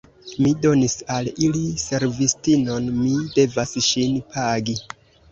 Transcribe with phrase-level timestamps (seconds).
[0.43, 4.75] Mi donis al ili servistinon, mi devas ŝin pagi.